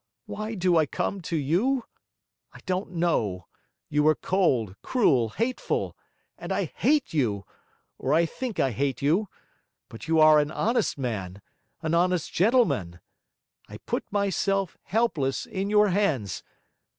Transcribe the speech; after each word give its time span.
Why 0.25 0.55
do 0.55 0.77
I 0.77 0.87
come 0.87 1.21
to 1.21 1.35
you? 1.35 1.85
I 2.53 2.61
don't 2.65 2.93
know; 2.93 3.45
you 3.87 4.07
are 4.07 4.15
cold, 4.15 4.75
cruel, 4.81 5.29
hateful; 5.29 5.95
and 6.39 6.51
I 6.51 6.73
hate 6.75 7.13
you, 7.13 7.45
or 7.99 8.11
I 8.11 8.25
think 8.25 8.59
I 8.59 8.71
hate 8.71 9.03
you. 9.03 9.27
But 9.89 10.07
you 10.07 10.19
are 10.19 10.39
an 10.39 10.49
honest 10.49 10.97
man, 10.97 11.39
an 11.83 11.93
honest 11.93 12.33
gentleman. 12.33 12.99
I 13.69 13.77
put 13.77 14.03
myself, 14.11 14.75
helpless, 14.85 15.45
in 15.45 15.69
your 15.69 15.89
hands. 15.89 16.41